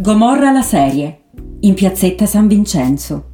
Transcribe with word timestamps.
Gomorra 0.00 0.52
la 0.52 0.62
serie, 0.62 1.24
in 1.62 1.74
piazzetta 1.74 2.24
San 2.24 2.46
Vincenzo. 2.46 3.30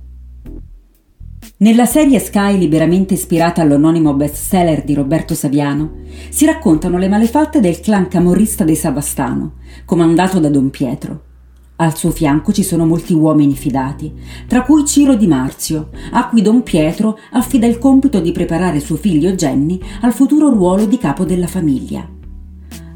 Nella 1.59 1.85
serie 1.85 2.19
Sky, 2.19 2.57
liberamente 2.57 3.13
ispirata 3.13 3.61
all'anonimo 3.61 4.15
bestseller 4.15 4.83
di 4.83 4.95
Roberto 4.95 5.35
Saviano, 5.35 5.97
si 6.31 6.47
raccontano 6.47 6.97
le 6.97 7.09
malefatte 7.09 7.61
del 7.61 7.81
clan 7.81 8.09
camorrista 8.09 8.65
dei 8.65 8.77
Savastano, 8.77 9.57
comandato 9.85 10.41
da 10.41 10.49
Don 10.49 10.71
Pietro. 10.71 11.23
Al 11.77 11.95
suo 11.99 12.11
fianco 12.13 12.51
ci 12.51 12.63
sono 12.63 12.87
molti 12.87 13.13
uomini 13.13 13.55
fidati, 13.55 14.11
tra 14.49 14.63
cui 14.63 14.87
Ciro 14.87 15.17
Di 15.17 15.27
Marzio, 15.27 15.91
a 16.13 16.29
cui 16.29 16.41
Don 16.41 16.63
Pietro 16.63 17.19
affida 17.33 17.67
il 17.67 17.77
compito 17.77 18.21
di 18.21 18.33
preparare 18.33 18.81
suo 18.81 18.97
figlio 18.97 19.33
Jenny 19.33 19.79
al 20.01 20.15
futuro 20.15 20.49
ruolo 20.49 20.87
di 20.87 20.97
capo 20.97 21.27
della 21.27 21.47
famiglia. 21.47 22.09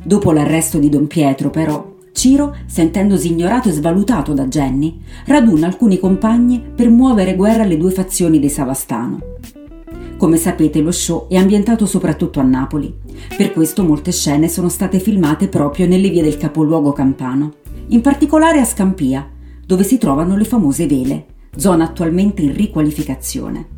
Dopo 0.03 0.33
l'arresto 0.33 0.79
di 0.79 0.89
Don 0.89 1.07
Pietro, 1.07 1.51
però, 1.51 1.97
Ciro, 2.19 2.57
sentendosi 2.67 3.29
ignorato 3.29 3.69
e 3.69 3.73
svalutato 3.73 4.33
da 4.33 4.49
Jenny, 4.49 4.99
raduna 5.27 5.69
alcuni 5.69 6.01
compagni 6.01 6.61
per 6.61 6.91
muovere 6.91 7.37
guerra 7.37 7.63
alle 7.63 7.77
due 7.77 7.93
fazioni 7.93 8.41
dei 8.41 8.49
Savastano. 8.49 9.21
Come 10.17 10.37
sapete 10.37 10.81
lo 10.81 10.91
show 10.91 11.29
è 11.29 11.37
ambientato 11.37 11.87
soprattutto 11.87 12.41
a 12.41 12.43
Napoli, 12.43 12.93
per 13.37 13.53
questo 13.53 13.85
molte 13.85 14.11
scene 14.11 14.49
sono 14.49 14.69
state 14.69 14.99
filmate 14.99 15.47
proprio 15.47 15.87
nelle 15.87 16.09
vie 16.09 16.25
del 16.25 16.39
capoluogo 16.39 16.91
campano, 16.91 17.53
in 17.91 18.01
particolare 18.01 18.59
a 18.59 18.65
Scampia, 18.65 19.25
dove 19.65 19.85
si 19.85 19.97
trovano 19.97 20.37
le 20.37 20.45
famose 20.45 20.89
vele, 20.89 21.27
zona 21.55 21.85
attualmente 21.85 22.43
in 22.43 22.53
riqualificazione. 22.53 23.77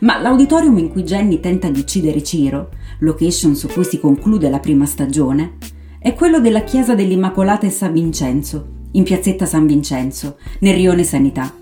Ma 0.00 0.20
l'auditorium 0.20 0.76
in 0.76 0.90
cui 0.90 1.04
Jenny 1.04 1.40
tenta 1.40 1.70
di 1.70 1.80
uccidere 1.80 2.22
Ciro, 2.22 2.68
location 2.98 3.54
su 3.54 3.66
cui 3.68 3.84
si 3.84 3.98
conclude 3.98 4.50
la 4.50 4.58
prima 4.58 4.84
stagione, 4.84 5.56
è 6.00 6.14
quello 6.14 6.38
della 6.38 6.62
chiesa 6.62 6.94
dell'Immacolata 6.94 7.66
e 7.66 7.70
San 7.70 7.92
Vincenzo, 7.92 8.66
in 8.92 9.02
piazzetta 9.02 9.46
San 9.46 9.66
Vincenzo, 9.66 10.36
nel 10.60 10.74
rione 10.74 11.02
Sanità. 11.02 11.52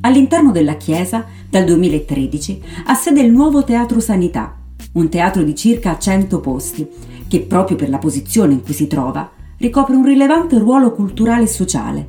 All'interno 0.00 0.50
della 0.50 0.76
chiesa, 0.76 1.24
dal 1.48 1.64
2013, 1.64 2.62
ha 2.86 2.94
sede 2.94 3.20
il 3.20 3.30
nuovo 3.30 3.62
Teatro 3.62 4.00
Sanità, 4.00 4.56
un 4.94 5.08
teatro 5.08 5.44
di 5.44 5.54
circa 5.54 5.96
100 5.96 6.40
posti, 6.40 6.86
che 7.28 7.40
proprio 7.42 7.76
per 7.76 7.90
la 7.90 7.98
posizione 7.98 8.54
in 8.54 8.62
cui 8.62 8.74
si 8.74 8.88
trova, 8.88 9.30
ricopre 9.58 9.94
un 9.94 10.04
rilevante 10.04 10.58
ruolo 10.58 10.92
culturale 10.92 11.44
e 11.44 11.48
sociale. 11.48 12.08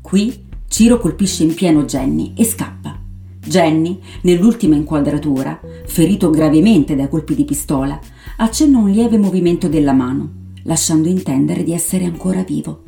Qui 0.00 0.44
Ciro 0.68 0.98
colpisce 0.98 1.42
in 1.42 1.54
pieno 1.54 1.84
Jenny 1.84 2.32
e 2.34 2.44
scappa. 2.44 2.98
Jenny, 3.44 4.00
nell'ultima 4.22 4.74
inquadratura, 4.74 5.60
ferito 5.84 6.30
gravemente 6.30 6.96
dai 6.96 7.08
colpi 7.10 7.34
di 7.34 7.44
pistola, 7.44 7.98
accenna 8.38 8.78
un 8.78 8.88
lieve 8.88 9.18
movimento 9.18 9.68
della 9.68 9.92
mano 9.92 10.44
lasciando 10.66 11.08
intendere 11.08 11.62
di 11.62 11.72
essere 11.72 12.04
ancora 12.04 12.42
vivo. 12.42 12.85